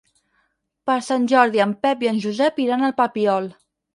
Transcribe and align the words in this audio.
Per 0.89 0.95
Sant 1.07 1.27
Jordi 1.33 1.61
en 1.67 1.75
Pep 1.85 2.01
i 2.05 2.11
en 2.13 2.19
Josep 2.25 2.59
iran 2.65 2.87
al 2.89 2.95
Papiol. 3.05 3.49